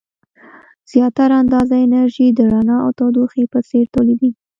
زیاتره 0.91 1.35
اندازه 1.41 1.75
انرژي 1.85 2.27
د 2.33 2.39
رڼا 2.53 2.77
او 2.85 2.89
تودوخې 2.99 3.43
په 3.53 3.59
څیر 3.69 3.85
تولیدیږي. 3.93 4.39